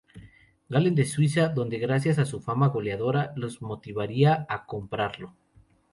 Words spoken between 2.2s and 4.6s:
su fama goleadora, los motivaría